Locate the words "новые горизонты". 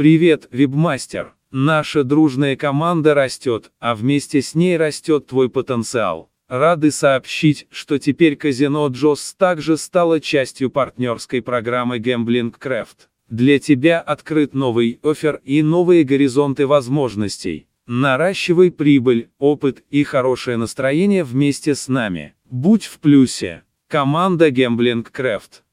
15.62-16.66